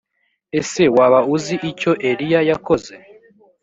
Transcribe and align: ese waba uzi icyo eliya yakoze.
ese 0.59 0.83
waba 0.95 1.19
uzi 1.35 1.55
icyo 1.69 1.91
eliya 2.09 2.41
yakoze. 2.49 2.93